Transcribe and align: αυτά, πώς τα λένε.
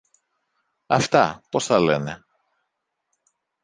αυτά, 0.85 1.41
πώς 1.51 1.67
τα 1.67 1.79
λένε. 1.79 2.23